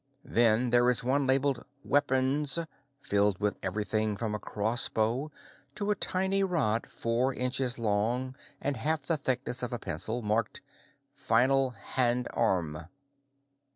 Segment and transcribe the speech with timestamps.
[0.25, 2.65] Then there is one labeled Wep:nz,
[3.03, 5.29] filled with everything from a crossbow
[5.75, 10.61] to a tiny rod four inches long and half the thickness of a pencil, marked
[11.15, 12.87] Fynal Hand Arm.